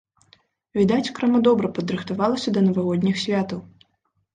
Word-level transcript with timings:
Відаць, 0.79 1.13
крама 1.21 1.43
добра 1.49 1.67
падрыхтавалася 1.77 2.49
да 2.59 2.67
навагодніх 2.67 3.15
святаў. 3.27 3.59